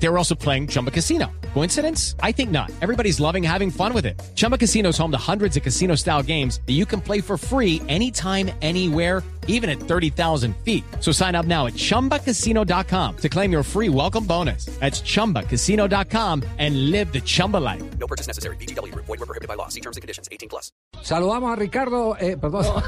[0.00, 1.30] They were also playing Chumba Casino.
[1.54, 2.14] Coincidence?
[2.22, 2.70] I think not.
[2.80, 4.20] Everybody's loving having fun with it.
[4.36, 7.36] Chumba Casino is home to hundreds of casino style games that you can play for
[7.36, 10.84] free anytime, anywhere, even at 30,000 feet.
[11.00, 14.66] So sign up now at chumbacasino.com to claim your free welcome bonus.
[14.78, 17.82] That's chumbacasino.com and live the Chumba life.
[17.98, 18.56] No purchase necessary.
[18.56, 18.94] BGW.
[18.94, 19.66] Void were prohibited by law.
[19.68, 20.28] See terms and conditions.
[20.30, 20.70] 18 plus.
[21.02, 22.66] Saludamos a Ricardo, eh, perdón,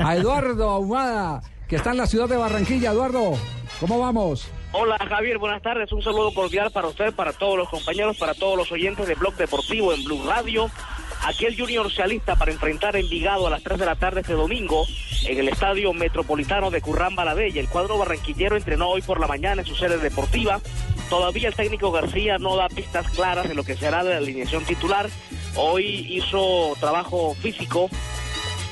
[0.00, 2.92] a Eduardo Ahumada, que está en la ciudad de Barranquilla.
[2.92, 3.36] Eduardo,
[3.80, 4.48] ¿cómo vamos?
[4.76, 5.92] Hola Javier, buenas tardes.
[5.92, 9.36] Un saludo cordial para usted, para todos los compañeros, para todos los oyentes de Blog
[9.36, 10.68] Deportivo en Blue Radio.
[11.22, 14.22] Aquí el Junior se alista para enfrentar a Envigado a las 3 de la tarde
[14.22, 14.84] este domingo
[15.28, 17.60] en el Estadio Metropolitano de Currán Baladella.
[17.60, 20.60] El cuadro barranquillero entrenó hoy por la mañana en su sede deportiva.
[21.08, 24.64] Todavía el técnico García no da pistas claras de lo que será de la alineación
[24.64, 25.08] titular.
[25.54, 25.84] Hoy
[26.16, 27.88] hizo trabajo físico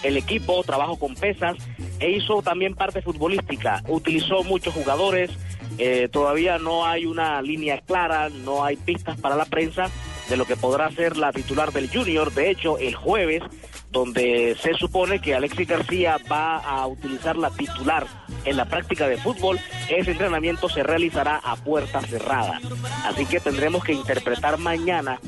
[0.02, 1.56] el equipo, trabajo con pesas
[2.00, 3.84] e hizo también parte futbolística.
[3.86, 5.30] Utilizó muchos jugadores,
[5.78, 9.90] eh, todavía no hay una línea clara, no hay pistas para la prensa
[10.28, 12.32] de lo que podrá ser la titular del Junior.
[12.32, 13.42] De hecho, el jueves,
[13.90, 18.06] donde se supone que Alexis García va a utilizar la titular
[18.44, 22.60] en la práctica de fútbol, ese entrenamiento se realizará a puerta cerrada.
[23.04, 25.20] Así que tendremos que interpretar mañana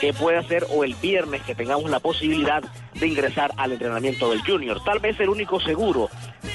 [0.00, 2.62] qué puede hacer o el viernes que tengamos la posibilidad
[2.98, 4.82] de ingresar al entrenamiento del Junior.
[4.84, 6.10] Tal vez el único seguro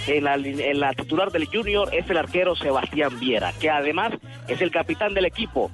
[0.08, 4.13] en la, titular del Junior es el arquero Sebastián Viera, que además
[4.47, 5.72] es el capitán del equipo.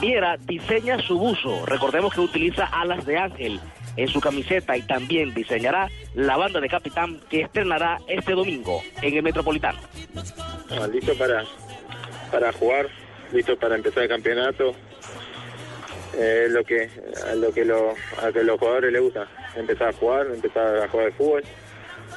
[0.00, 1.66] Viera diseña su buzo.
[1.66, 3.60] Recordemos que utiliza alas de ángel
[3.96, 9.16] en su camiseta y también diseñará la banda de capitán que estrenará este domingo en
[9.16, 9.78] el Metropolitano.
[10.92, 11.44] Listo para,
[12.30, 12.86] para jugar,
[13.32, 14.74] listo para empezar el campeonato.
[16.16, 16.90] Eh, Es lo que,
[17.26, 20.88] a lo que, lo, a que los jugadores les gusta, empezar a jugar, empezar a
[20.88, 21.44] jugar de fútbol,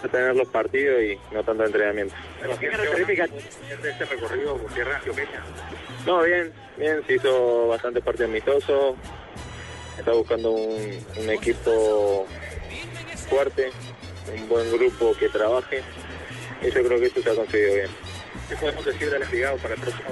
[0.04, 2.16] a tener los partidos y no tanto entrenamiento.
[2.60, 3.30] ¿Qué características
[3.82, 5.44] de este recorrido por tierra antioqueña?
[6.06, 8.96] No, bien, bien, se hizo bastante partido amistoso,
[9.98, 12.26] está buscando un, un equipo
[13.30, 13.70] fuerte,
[14.36, 15.82] un buen grupo que trabaje,
[16.62, 17.88] y yo creo que eso se ha conseguido bien.
[18.54, 20.10] ¿Qué podemos decir del Envigado para el próximo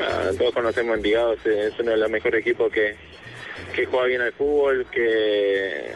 [0.00, 2.94] Ah, todos conocemos Envigado, es, es uno de los mejores equipos que,
[3.74, 5.90] que juega bien al fútbol, que,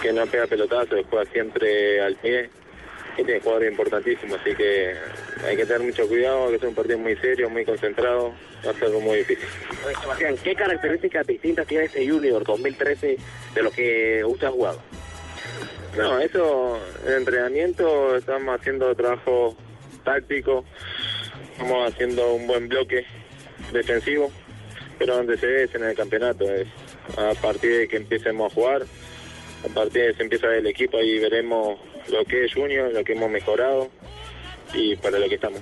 [0.00, 2.48] que no pega pelotazos, juega siempre al pie
[3.16, 4.94] y tiene jugadores importantísimos, así que
[5.44, 8.32] hay que tener mucho cuidado, que es un partido muy serio, muy concentrado,
[8.64, 9.48] va a ser algo muy difícil.
[10.00, 13.18] Sebastián, ¿qué características distintas tiene este Junior 2013
[13.52, 14.80] de lo que usted ha jugado?
[15.96, 19.56] No, eso, el entrenamiento, estamos haciendo trabajo
[20.08, 20.64] táctico,
[21.52, 23.04] estamos haciendo un buen bloque
[23.72, 24.32] defensivo,
[24.98, 26.66] pero donde se es en el campeonato, es
[27.18, 28.82] a partir de que empecemos a jugar,
[29.68, 31.78] a partir de que se empieza el equipo, ahí veremos
[32.10, 33.90] lo que es Junior, lo que hemos mejorado
[34.72, 35.60] y para lo que estamos.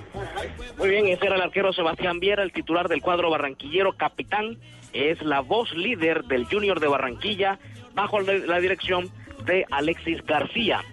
[0.77, 4.57] Muy bien, ese era el arquero Sebastián Viera, el titular del cuadro barranquillero, capitán,
[4.93, 7.59] es la voz líder del Junior de Barranquilla,
[7.93, 9.09] bajo la dirección
[9.45, 10.83] de Alexis García.